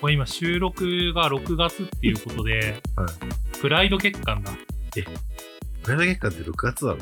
[0.00, 4.52] これ今収録が6月っていうことで、はいプライド月間だ。
[5.82, 6.98] プライド月間って6月なの？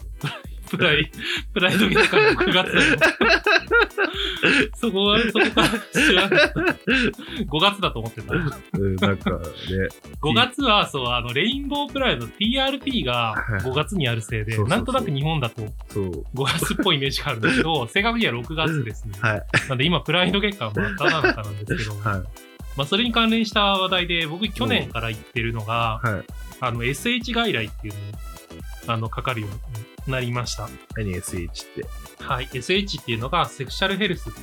[0.68, 1.10] プライ、
[1.54, 2.98] プライド月間6月だよ。
[4.76, 6.60] そこは、そこから知らなかった。
[6.60, 8.34] 5月だと思ってた。
[8.34, 8.38] う
[8.88, 9.38] ん、なんかね。
[10.20, 16.24] 5月は、そう、あの、レインボープライド TRP が5月にあるせいで、そうそうそうなんとなく日本だとそう。
[16.34, 19.14] 5月っぽいイメージがあるんだけど、 正確には6月ですね。
[19.20, 19.42] はい。
[19.68, 22.47] なんで今、プライド月間真っ只中なんですけど、はい。
[22.78, 26.24] まあ、それに関連した話題で、僕去年から言ってるのが、はい。
[26.60, 28.06] あの、SH 外来っていうのに、
[28.86, 29.50] あの、かかるよう
[30.06, 30.68] になりました。
[30.96, 31.86] 何 SH って？
[32.22, 32.46] はい。
[32.46, 34.40] SH っていうのが、セクシャルヘルスっは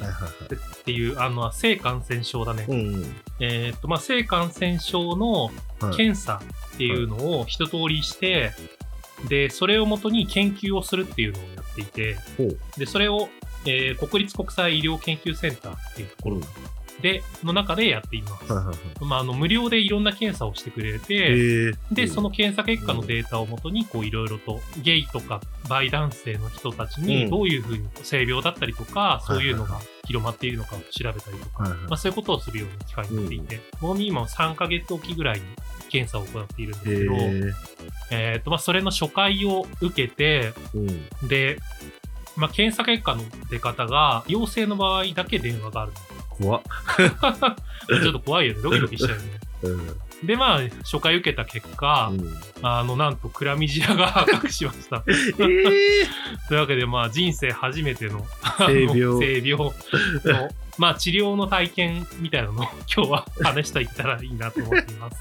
[0.00, 0.84] いはいはい。
[0.84, 2.64] ていう、あの、性感染症だね。
[2.66, 3.16] うんうん。
[3.40, 5.50] えーっと、まあ、性感染症の
[5.80, 6.40] はい検査
[6.74, 8.52] っていうのを一通りして、
[9.28, 12.16] で、それをもとに研究をするっていうのをやっていて。
[12.78, 13.28] で、それを、
[13.66, 16.40] えー国立国際医療研究センターっていうところ
[17.00, 18.52] で、の中でやっています。
[19.04, 35.44] まあ、あの、無料でいろんな検査をしてくれて、で、その検査結果のデータをもとに、こう、いろいろと、ゲイとか、バイ男性の人たちに、どういうふうに、性病だったりとか、そういうのが広まっているのかを調べたりとか、まあ、そういうことをするような機会になっていて、もう今は3ヶ月おきぐらいに
[35.90, 37.14] 検査を行っているんですけど、
[38.10, 40.52] え、っ、と、まあ、それの初回を受けて、
[41.28, 41.58] で、
[42.36, 46.15] まあ、検査結果の出方が、陽性の場合だけ電話があるんです。
[46.38, 46.62] 怖っ。
[48.02, 48.62] ちょっと怖いよね。
[48.62, 49.40] ドキドキしちゃうよね。
[49.62, 50.26] うん。
[50.26, 55.04] で、まあ、初回受けた結果、うん、あの、なんと、クラミジアが発覚しました。
[55.08, 55.36] えー、
[56.48, 58.26] というわけで、まあ、人生初めての、
[58.58, 59.74] 性病あの性病の、
[60.78, 62.64] まあ、治療の体験みたいなのを
[62.94, 65.16] 今日は話していったらいいなと思っています。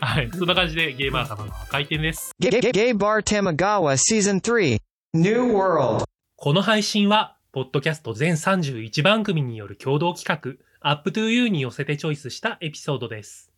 [0.00, 0.30] はい。
[0.32, 2.32] そんな感じで、ゲーマー様の開店です。
[2.40, 4.78] Gay, Gay, Gay Bar Tamagawa Season 3
[5.14, 6.04] New World
[6.36, 13.50] この配信は、ポッドキャスト全31番組による共同企画、Up to You に寄せてチョイスしたエピソードです。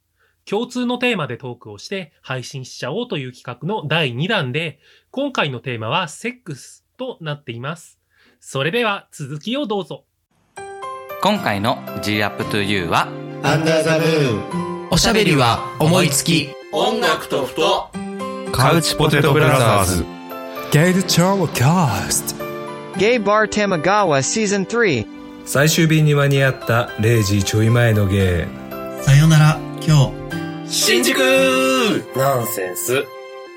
[0.44, 4.80] 共通のテーマでトークをして配信しちゃおうという企画の第2弾で、
[5.12, 8.00] 今回のテーマはセックスとなっています。
[8.40, 10.04] それでは続きをどうぞ。
[11.22, 13.06] 今回の G Up to You は
[13.44, 16.48] アンダーザムーンおしゃべりは思いつき。
[16.72, 17.90] 音楽とふと
[18.50, 20.04] カウチポテトブラザーズ
[20.72, 22.43] ゲイルチャーキャスト
[22.96, 25.06] Gay Bar Tamagawa Season 3
[25.44, 28.46] 最終便に間に合った0時ちょい前のゲ
[29.02, 30.12] さよなら今
[30.66, 30.72] 日。
[30.72, 31.18] 新宿!
[32.16, 33.04] ナンセンス。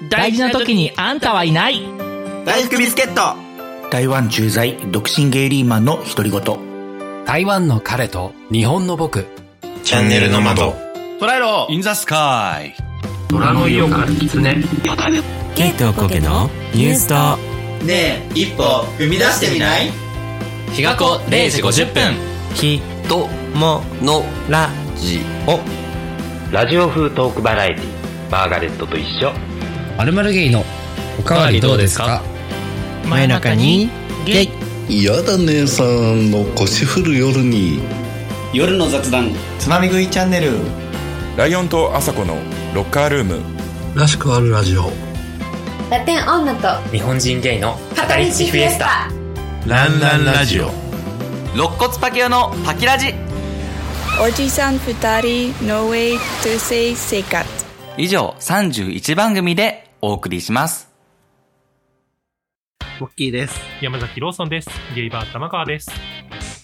[0.09, 1.81] 大事な時にあんたはいない。
[2.45, 3.37] 大福ビスケット。
[3.89, 7.23] 台湾駐在独身ゲイリーマンの独り言。
[7.25, 9.25] 台湾の彼と日本の僕。
[9.83, 10.73] チャンネルの窓。
[11.21, 11.67] 捉えろ!
[11.69, 12.75] インザスカイ
[13.29, 14.55] 虎の家をから狐。
[15.55, 17.56] ケイトコケのニュースと
[17.87, 18.63] ねえ一歩
[18.99, 19.89] 踏み出してみない？
[20.73, 22.15] 日が子0時50分。
[22.53, 25.57] ひとものラジオ
[26.53, 27.85] ラジオ風トークバラエティ
[28.29, 29.31] マーガレットと一緒。
[29.97, 30.65] まるまるゲイの
[31.17, 32.21] おかわりどうですか？
[33.05, 33.89] 真夜中に
[34.25, 34.49] ゲ
[34.89, 35.03] イ。
[35.05, 37.79] やだ姉さんの腰振る夜に。
[38.53, 39.31] 夜の雑談。
[39.59, 40.51] つまみ食いチャンネル。
[41.37, 42.35] ライオンとアサコの
[42.75, 43.39] ロッカールーム。
[43.95, 44.91] らしくあるラジオ
[45.89, 49.09] ラテン女と日本人ゲイの語り口フィエスタ
[49.65, 50.69] ランランラジオ
[51.53, 53.13] 肋骨パキオのパキラジ
[54.21, 57.45] おじさん二人 No way to say 生活
[57.97, 60.87] 以上31番組でお送りします
[62.99, 63.59] モッキーです。
[63.79, 64.69] 山崎ローソンです。
[64.95, 65.91] ゲイバー玉川です。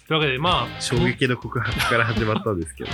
[0.08, 2.90] というわけで、まあ、衝撃の告白から始まったんですけど。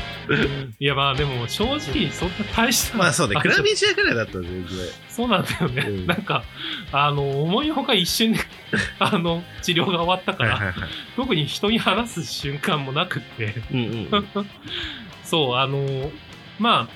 [0.79, 2.97] いやまあでも正直そんな大した。
[2.97, 4.77] まあそうね、あクラミジアぐらいだったら全然。
[5.09, 5.81] そうなんだよね。
[5.87, 6.43] うんなんか、
[6.91, 8.39] あの、思いのほか一瞬で、
[8.99, 10.73] あの、治療が終わったから。
[11.15, 13.79] 特に人に話す瞬間もなくって、うん
[14.13, 14.27] うん。
[15.23, 16.11] そう、あの、
[16.59, 16.93] まあ、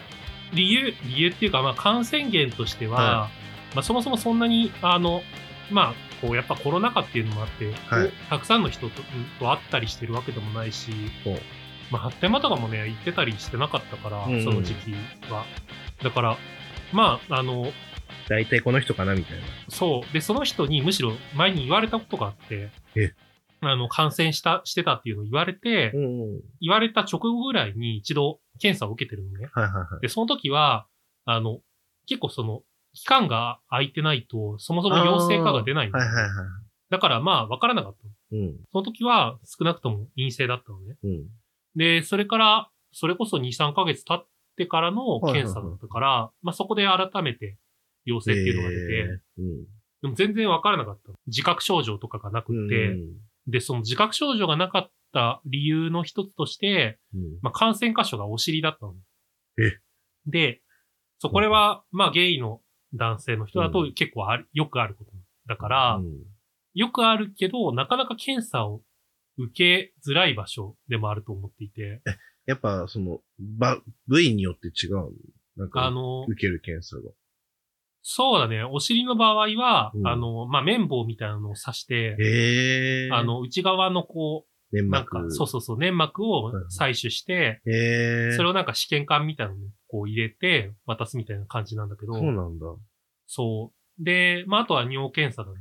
[0.53, 3.29] 理由、理由っていうか、まあ、感染源としては、は
[3.73, 5.23] まあ、そもそもそんなに、あの、
[5.71, 9.01] まあ、こう、やっぱコロナ禍っていうのもあって、はいたくさんの人と
[9.39, 10.91] と会ったりしてるわけでもないし
[11.91, 14.93] まあ、発展場とかもね、行ってたりしてなかったから、うんうんその時期
[15.29, 15.45] は。
[16.01, 16.37] だから、
[16.91, 17.71] まあ、あの、
[18.29, 19.43] 大体この人かなみたいな。
[19.69, 20.13] そう。
[20.13, 23.11] で、その人にむしろ前に言われたことがあって、え？
[23.61, 25.99] あの、感染した、してたっていうのを言われて、んう
[26.37, 26.41] ん。
[26.59, 29.49] 言われた直後ぐらいに一度検査を受けてるのね。
[29.53, 30.01] はいはいはい。
[30.01, 30.87] で、その時は、
[31.25, 31.59] あの、
[32.07, 32.61] 結構その、
[32.93, 36.29] 期間が空いてないと、そもそも陽性化が出ないはいはいはい。
[36.89, 37.95] だからまあ、わからなかっ
[38.31, 38.43] たの。
[38.43, 38.55] うん。
[38.71, 40.97] その時は少なくとも陰性だったのね。
[41.03, 41.25] うん。
[41.75, 47.57] で、それから、それこそ2、3ヶ月経ってからの検査だったから、まあそこで改めて
[48.05, 49.63] 陽性っていうのが出て、えーうん。
[50.03, 51.15] でも全然わからなかったの。
[51.27, 52.95] 自覚症状とかがなくって、
[53.47, 58.95] で、その自覚症状がなかっった理由の一つとして、うんまあ、感染箇所がお尻だったの。
[59.59, 59.77] え
[60.25, 60.61] で、
[61.19, 62.59] そう、これは、まあ、ゲイの
[62.93, 65.11] 男性の人だと結構ある、よくあること。
[65.47, 66.11] だから、うん
[66.75, 68.81] よくあるけど、なかなか検査を
[69.37, 72.01] 受けづらい場所でもあると思っていて、
[72.47, 75.09] やっぱ、その、ば、部位によって違うの？
[75.55, 77.11] なんか、あの、受ける検査が。
[78.01, 83.09] そうだね、お尻の場合は、うんあの、まあ、綿棒みたいなのを刺して。
[83.11, 88.31] あ、の、内側のこ粘う、なんか膜。、そうそうそう、粘膜をはいはい採取して、へえ。
[88.35, 92.65] それをなんか試験管みたいなのにこう入れて渡すみたいな感じなんだけど、そうなんだ。
[93.27, 94.03] そう。
[94.03, 95.59] で、まあ、あとは尿検査だね。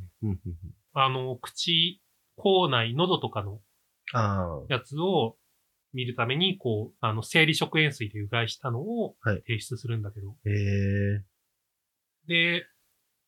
[0.94, 2.00] あの、口、
[2.36, 3.60] 口内、喉とかの
[4.14, 5.36] あやつを
[5.92, 10.48] 見るために、こう、あの、生理食塩水でうがいしたのをはい提出するんだけど、あ。
[10.48, 11.24] へえ。
[12.26, 12.66] で、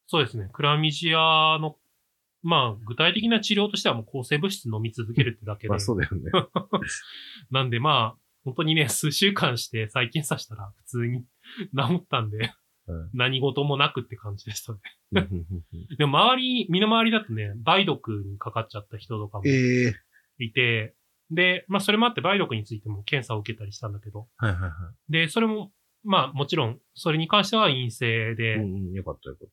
[0.07, 1.77] そうですね、クラミジアの、
[2.45, 5.69] まあ、具体的な治療としてはもう抗生物質飲み続けるってだけで。
[5.71, 6.31] まあそうだよね。
[7.51, 11.25] なんでまあ、本当にね、数週間して再検査したら普通に
[11.77, 12.39] 治ったんで、
[12.87, 14.79] うん何事もなくって感じでしたね。
[15.97, 19.95] でも周り、身の回りだとね、梅毒にかかっちゃった人とかもええ。
[20.39, 20.95] いて、
[21.31, 24.73] で、まあそれもあって梅毒についても検査を受けたりしたんだけど、はいはいは
[25.09, 28.55] で、それも、まあもちろん、それに関しては陰性で、い。
[28.57, 29.49] うんうん、よかったよかっ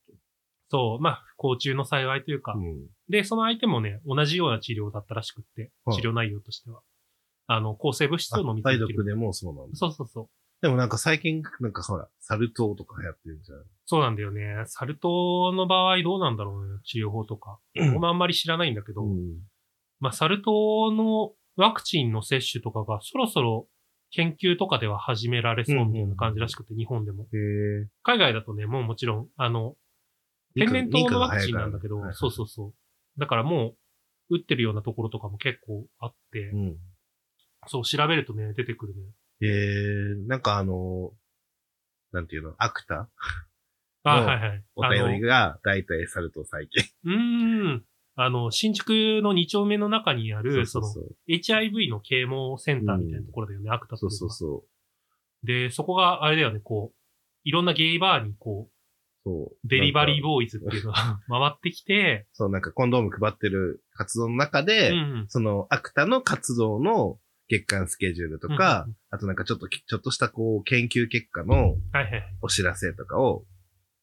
[0.72, 2.58] そう、まあ不幸中の幸いというか、た。
[2.58, 2.88] うん。
[3.10, 6.80] で、その相手もね、同じような治療だったらしくって、はい治療内容としては。
[7.48, 8.86] あの、抗生物質を飲み続ける。
[8.86, 9.76] 梅毒でもそうなんだ。
[9.76, 10.28] そうそうそう。
[10.62, 13.64] でもなんか最近、なんかほら、サル痘とか流行ってるじゃん。
[13.86, 14.64] そうなんだよね。
[14.68, 16.80] サル痘の場合どうなんだろうね。
[16.86, 17.60] 治療法とか。
[17.76, 19.40] 僕もあんまり知らないんだけど、うん。
[20.00, 23.68] まあ、サル痘のワクチンの接種とかがそろそろ
[24.12, 27.28] 研究とかでは始められそうみたいな感じらしくて、日本でも。
[28.04, 29.76] 海外だとね、もうもちろん、あの、
[30.56, 33.20] 天然痘のワクチンなんだけど、はいそうそうそう。
[33.20, 33.76] だからも
[34.30, 36.78] う、打ってるようなところとかも結構あって、うん。
[37.68, 39.02] そう調べるとね、出てくるね。
[39.42, 41.12] ええ、なんかあの、
[42.12, 43.10] なんていうの、アクタ？
[44.04, 44.64] あ、のはいはい。
[44.76, 46.84] お便りが、だいたいサル痘最近。
[47.04, 47.86] うーん。
[48.16, 48.90] あの、新宿
[49.24, 50.88] の2丁目の中にある、その、
[51.28, 54.12] HIV の啓蒙センターみたいなところだよね、アクタっていそう。
[54.12, 54.66] そうそ
[55.44, 55.48] う。
[55.48, 56.96] で、そこがあれだよね、こう、
[57.44, 58.74] いろんなゲイバーにこう、
[59.24, 59.68] そう。
[59.68, 71.76] デリバリーボーイズっていうのが 回ってきて、そう、なんかコンドーム配ってる活動の中で、うんうんそのアクタの活動の月間スケジュールとか、うんうんあとなんかちょっと、ちょっとしたこう、研究結果の。
[72.42, 73.46] お知らせとかを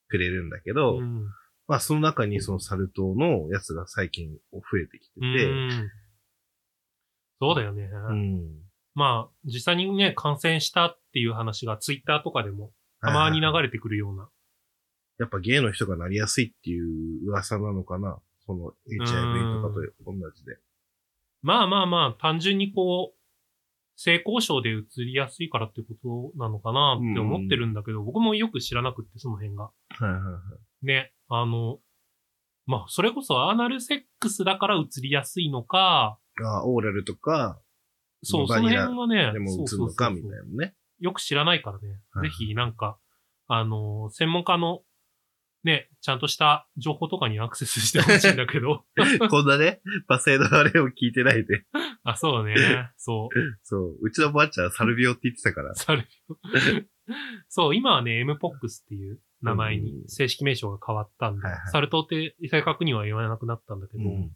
[0.08, 1.24] くれるんだけど、うん。
[1.66, 5.90] まあその中にそのサル痘のやつが最近増えてきてて、うん
[7.40, 7.84] そうだよね。
[7.84, 14.28] うんまあ、実際にね、感染したっていう話がツイッターとかでもたまに流れてくるような。
[15.18, 18.18] やっぱゲイの人がなりやすいっていう噂なのかな？
[18.46, 19.06] その HIV
[19.62, 19.74] とか
[20.04, 20.56] と同じで。
[21.42, 23.18] まあまあまあ、単純にこう、
[23.96, 29.64] 性交渉で移りやすいからってことなのかなって思ってるんだけど、僕もよく知らなくって、その辺が。
[29.64, 30.18] はいはいは
[30.82, 30.86] い。
[30.86, 31.78] ね、あの、
[32.66, 37.60] まあ、それこそアナルセックスだから移りやすいのか、あオーラルとか、
[38.22, 40.74] そう、その辺はね、でもそう打つのかみたいなね。
[41.00, 42.00] よく知らないからね。
[42.10, 42.98] はいぜひ、なんか、
[43.46, 44.82] あの、専門家の、
[45.64, 48.84] ね、ちゃんとした情報とかにアクセスしてほしいんだけど。
[49.28, 51.64] こんなね、罵声のあれを聞いてないで。
[52.04, 52.54] あ、そうね。
[52.96, 53.58] そう。
[53.62, 53.98] そう。
[54.00, 55.74] うちのばあちゃんはサルビオって言ってたから。
[55.74, 56.36] サルビオ
[57.48, 58.36] そう、今はね、MPOX
[58.84, 64.30] っていう名前に正式名称が変わったんで、はいはいサル痘って正確には言わなくなったんだけど、うん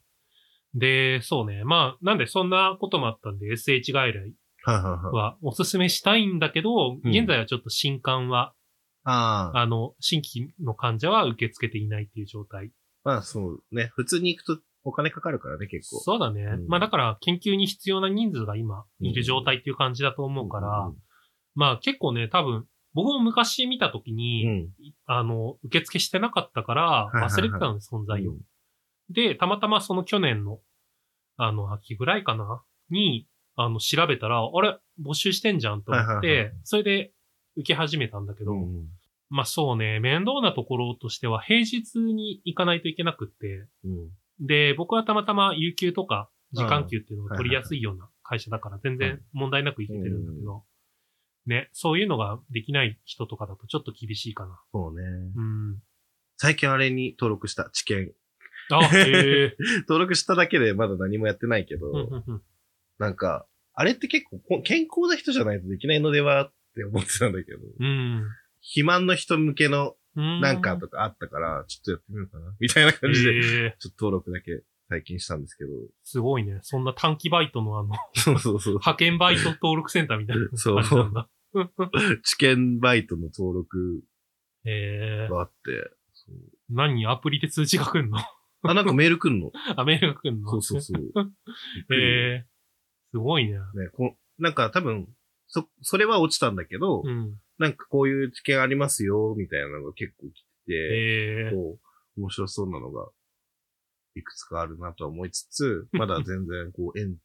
[0.75, 1.65] で、そうね。
[1.65, 4.35] まあ、なんでそんなこともあったんで、SH 外来。
[4.65, 8.55] はおすすめしたいんだけど、うん現在はちょっと新刊は、
[9.05, 9.59] ああ。
[9.59, 12.71] あの、新規の患者は受け付けていないっていう状態。
[13.05, 13.91] まあそうね。
[13.95, 16.01] 普通に行くとお金かかるからね、結構。
[16.01, 16.43] そうだね。
[16.43, 20.97] うんまあだから研究に必要な人数が今いる状態っていう感じだと思うから、うん
[21.55, 24.69] まあ結構ね、多分、僕も昔見た時うに、ん。
[25.07, 28.35] あの、受付してなかったから忘れてたの、存在を。
[29.11, 30.61] で、たまたまその去年の、
[31.37, 37.13] あの、秋ぐらいかなに、あの、調べたら、あれ募集してんじゃんと思って、それで
[37.57, 38.89] 受け始めたんだけど、うん。
[39.29, 44.47] まあそうね、面倒なところとしては平日に行かないといけなくって、うん。
[44.47, 50.65] で、僕はたまたま有給とか時間給っていうのを取りやすいような会社だから全然問題なく行けてるんだけど、
[51.47, 54.61] ね、そういうのができない人とかだとちょっと厳しいかな。
[54.73, 55.03] そうね。
[55.37, 55.79] うん。
[56.37, 58.13] 最近あれに登録した、知見。
[58.71, 59.57] あ、へえ。
[59.89, 62.43] 登録しただけでまだ何もやってないけど、うんうんうん
[62.99, 68.25] なんか、あれって結構こ健康な人じゃないとできないのではって思ってたんだけど、うん。
[68.61, 70.41] 肥満の人向けのうん。
[70.41, 75.71] なんかとかあったから、ちょっとやってみようかな、みたいな感じで、へえちょっと登録だけ体験したんですけど。
[76.05, 76.59] すごいね。
[76.63, 78.75] そんな短期バイトのあの、そうそうそう。
[78.75, 80.83] 派遣バイト登録センターみたいなそう。
[82.23, 84.03] 知見バイトの登録
[84.65, 85.91] えー、があって。
[86.13, 86.35] そう
[86.71, 88.19] 何アプリで通知が来んの？
[88.63, 89.51] あ、なんかメール来んの？
[89.77, 90.51] あ、メールが来んの？
[90.51, 91.33] そうそうそう。
[91.95, 92.51] えー、
[93.13, 93.53] すごいね。
[93.53, 93.61] ね、
[93.93, 95.09] こなんか多分、
[95.53, 97.39] そ、それは落ちたんだけど、うん。
[97.59, 101.79] なんかこういう知見ありますよ、みたいなのが結構来てて、えー、そ
[102.17, 103.07] う、面白そうなのが、
[104.15, 107.17] いくつかあるなとは思いつつ、 まだ全然こう、円、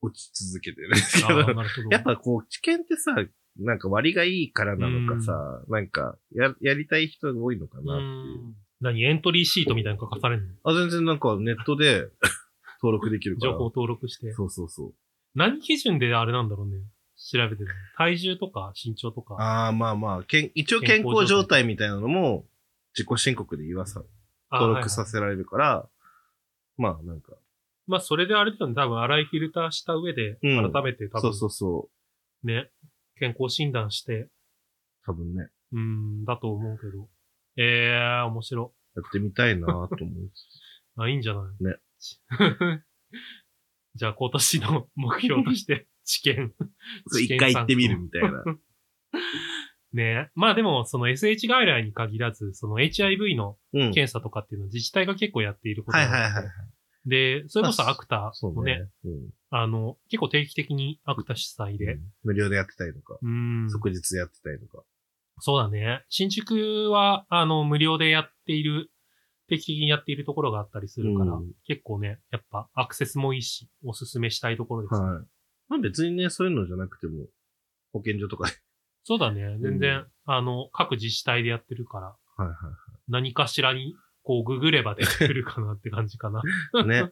[0.00, 1.88] 落ち続けてるんですけど、 あーなるほど。
[1.92, 3.14] やっぱこう、知見ってさ、
[3.58, 8.44] なんか割がいいからなのかさ、なんか、や、やりたい人が多いのかなっていう。
[8.46, 10.54] うん何エントリーシートみたいなの書かれるの？
[10.64, 12.08] あ、全然なんかネットで
[12.80, 13.52] 登録できるから。
[13.52, 14.32] 情報登録して。
[14.32, 14.94] そうそうそう。
[15.34, 16.78] 何基準であれなんだろうね。
[17.30, 17.74] 調べてるの。
[17.96, 19.34] 体重とか身長とか。
[19.34, 22.44] ああ、まあまあ、けん一応健康状態みたいなのも、
[22.94, 24.02] 自己申告で言わさ、
[24.48, 25.88] あ登録さはいはいせられるから、
[26.76, 27.32] まあなんか、
[27.86, 28.74] まあ、それであれだよね。
[28.74, 31.90] 多分、粗いフィルターした上で、うん改めて多分、そうそうそ
[32.44, 32.70] う、ね、
[33.18, 34.28] 健康診断して、
[35.04, 37.08] 多分ね、うーん、だと思うけど。
[37.56, 38.72] ええー、面白。
[38.94, 40.60] やってみたいなと思いつつ。
[40.96, 41.76] あ、いいんじゃないね。
[43.94, 46.52] じゃあ、今年の目標として、知見。
[47.22, 48.44] 一回行ってみるみたいな。
[49.92, 53.80] ねまあでも、その SH 外来に限らず、その HIV のうん。
[53.92, 56.52] 検査とかっていうのは自治体が結構やっていることはないので、はいはいはい。
[57.06, 58.88] で、それこそアクタそうもね、ね。
[59.04, 64.84] うんあの、結構定期的にアクタ主催で、無料でやってたりとか、うーん、即日でやってたりとか。
[65.40, 66.04] そうだね。
[66.08, 68.92] 新宿は、あの、無料でやっている、
[69.48, 74.94] 定期的にやっているところがあったりするから、うん結構ね、やっぱアクセスもいいし、おすすめしたいところです。
[74.94, 75.26] はい。
[75.70, 77.26] まあ別にね、そういうのじゃなくても、
[77.92, 78.56] 保健所とかで。
[79.04, 79.56] そうだね。
[79.60, 82.54] 全然、うんあの、各自治体でやってるから、はいは
[83.08, 86.42] 何かしらに、こう、ググれば出てくるかなって感じかな。
[86.74, 86.84] い。
[86.86, 87.10] ね。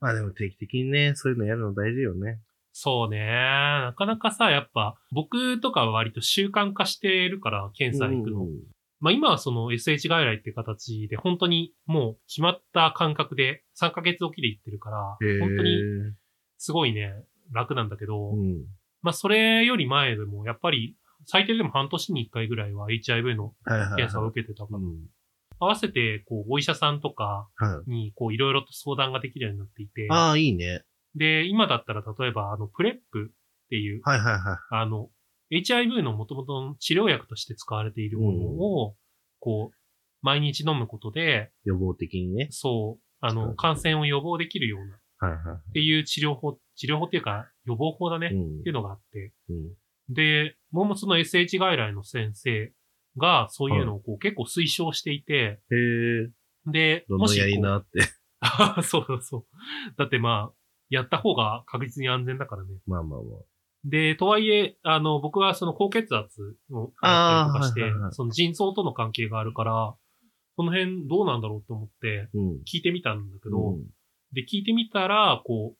[0.00, 2.40] まあでも定期的にね、そういうのやるの大事よね。
[2.72, 3.18] そうね。
[3.26, 8.44] なかなかさ、やっぱ、僕とかは割と習慣化してるから、検査行くの。
[8.44, 8.72] うん
[9.02, 15.70] まあ今はその SH 外来っていう形で、本当にもう決まった感覚で3ヶ月おきで行ってるからへ、ー本当に
[16.56, 17.12] すごいね、
[17.52, 18.64] 楽なんだけど、うん。
[19.02, 23.54] まあそれより前でも、やっぱり最低でも半年に1回ぐらいは HIV の。
[23.96, 25.06] 検査を受けてたから、うん。
[25.58, 27.90] 合わせて、こう、お医者さんとかはい。
[27.90, 30.82] に、こう、いろいろと相談ができるようになっていて、ああ、いいね。
[31.14, 34.58] で、今だったら例えば、あの、プレップっていう、はいはいはい。
[34.70, 35.10] あの、
[35.50, 38.96] HIV の元々の治療薬として使われているものを、
[39.38, 39.76] こう、
[40.22, 42.48] 毎日飲むことで、予防的にね。
[42.50, 48.34] そう、あの、感染を予防できるような、っはいはていう治療法、治療法っていうか、予防法だね、い。
[48.34, 50.14] うんっていうのがあって、うん。
[50.14, 52.72] で、もうもその SH 外来の先生
[53.16, 56.30] が、そういうのをこう、結構推奨していて、へえ、
[56.66, 58.00] で、どんどんやりなって。
[58.40, 59.44] ああそうそうそう。
[59.96, 60.52] だってまあ、
[60.90, 62.70] やった方が確実に安全だからね。
[62.86, 63.24] まあまあま
[63.84, 69.94] で、とはいえ、あの、僕はその高血圧をやったりとかしてあーはいはいは、いその腎臓との関係があるから、
[70.56, 72.28] その辺どうなんだろうと思って。
[72.70, 73.86] 聞いてみたんだけど、うん
[74.32, 75.78] で、聞いてみたら、こう、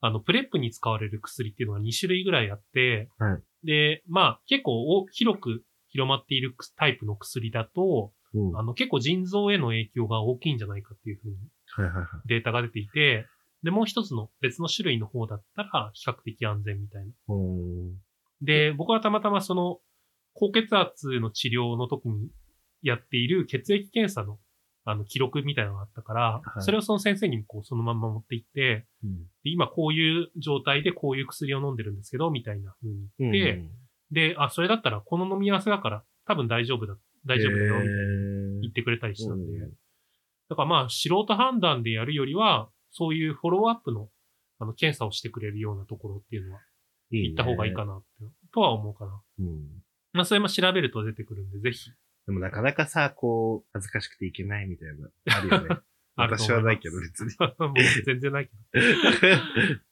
[0.00, 8.52] あの、プレップに使われる薬っていうのが2種類ぐらいあって、はいで、まあ、結構お広く広まっているタイプの薬だと、うん。
[8.52, 11.36] はいあの、結構腎臓への影響が大きいんじゃないかっていうふうに。
[12.26, 13.26] データが出ていて、
[13.62, 17.12] で、もう一つの別の種類の方だったら比較的安全みたいな。
[17.28, 17.96] うん。
[18.42, 19.78] で、僕はたまたまその
[20.34, 22.28] 高血圧の治療の時に
[22.82, 24.38] やっている血液検査の
[24.90, 26.62] あの記録みたいなのがあったから、はい。
[26.62, 29.18] それをその先生にこうそのまんま持って行って、うん。
[29.44, 33.32] で今こういう状態でこういう薬を飲んでるんですけど、みたいな風に言っ
[34.12, 39.70] て、で、あ、それだったらこの飲み合わせだから多分大丈夫だ、大丈夫だよ、みたいな言ってくれたりしたんで、うん。
[40.48, 44.08] だからまあ、素人判断でやるよりは、そういうフォローアップの、
[44.58, 46.60] あの、検査をしてくれるようなところっていうのは、
[47.10, 47.28] いいね。
[47.28, 48.06] 行った方がいいかなって、
[48.54, 49.20] とは思うかな。
[49.40, 49.82] うん。
[50.12, 51.90] まあ、それも調べると出てくるんで、ぜひ。
[52.28, 55.80] でもなかなかさ、こう、恥ずかしくていけないみたいな、あるよね。
[56.14, 57.30] 私はないけど、別に。
[57.58, 58.84] もう全然ないけど。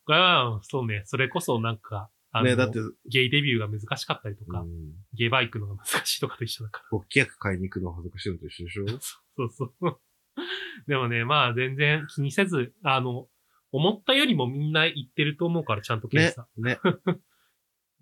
[0.13, 4.69] が、そうね、それこそなんか、あの、ね、だって、ゲイデビューが難しかったりとか、うん
[5.15, 6.99] ゲイバイクのが難しいとかと一緒だから。
[6.99, 8.99] 大きい役買いに行くの恥ずかしいのと一緒でしょ？
[8.99, 10.01] そうそう。
[10.87, 13.29] でもね、まあ全然気にせず、あの、
[13.73, 16.47] 思ったよりもみんな言ってると思うから、ちゃんと検査。
[16.59, 16.79] ね。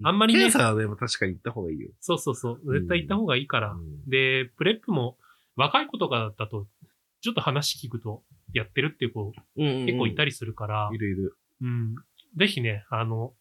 [0.02, 1.90] あんまりね検査はでも確かに行った方がいいよ。
[2.00, 2.72] そうそうそう。
[2.72, 3.72] 絶対行った方がいいから。
[3.72, 5.16] うんで、プレップも
[5.56, 6.66] 若い子とかだと、
[7.20, 8.22] ちょっと話聞くと
[8.52, 11.36] やってるっていう子結構いたりりするから、いるいる。
[11.62, 11.94] うん。
[12.36, 13.32] ぜひね、あの、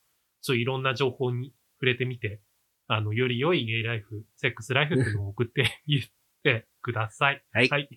[0.41, 2.39] そういういろんな情報に触れてみて、
[2.88, 6.03] あの、より良いゲイライフ、セックスライフっていうのを送って言っ
[6.43, 7.43] てください。
[7.51, 7.89] はいはい。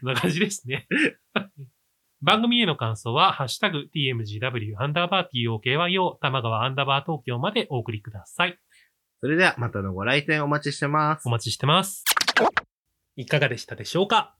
[0.00, 0.86] こんな感じですね。
[2.22, 8.60] 番組への感想は、ハッシュタグ tmgw アンダーバー tokyo 玉川アンダーバー東京までお送りください。
[9.20, 11.30] それではまたのご来店お待ちしてますお。
[11.30, 12.04] 待ちしてます。
[13.16, 14.36] いかがでしたでしょうか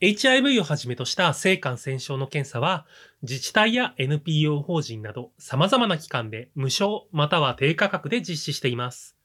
[0.00, 2.86] ?HIV をはじめとした性感染症の検査は、
[3.20, 9.18] 自治体や NPO 法人など様々な機関で無償または低価格で実施しています。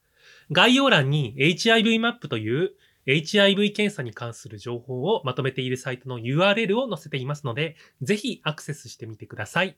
[0.52, 2.72] 概要欄に HIV マップという
[3.06, 9.76] HIV 検査に関する情報をまとめているサイトの URL を載せていますので、ぜひアクセスしてみてください。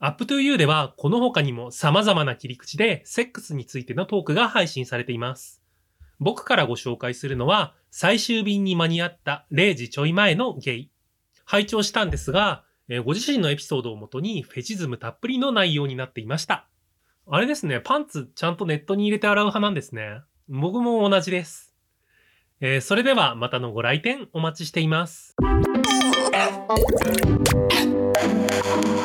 [0.00, 5.62] Up2You ではこの他にも様々な切り口でセックスについてのトークが配信されています。
[6.20, 10.90] 僕からご紹介するのは最終便に間に合った0時ちょい前のゲイ。
[11.44, 12.64] 拝聴したんですが、
[13.04, 16.68] ご自身のエピソードをもとにフェチズムたっぷりの内容になっていました。
[17.26, 20.20] あれですね、パンツちゃんとネットに入れて洗う派なんですね。
[20.48, 21.67] 僕も同じです。
[22.60, 25.36] えーそれではまたのご来店お待ちしています。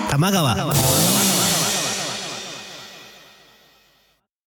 [0.10, 0.55] 玉川